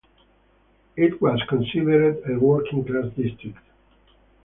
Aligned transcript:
It 0.95 1.21
was 1.21 1.43
considered 1.47 2.23
a 2.27 2.39
working 2.39 2.83
class 2.83 3.13
district. 3.15 3.59